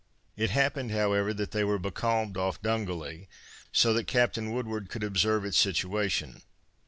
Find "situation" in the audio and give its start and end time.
5.59-6.41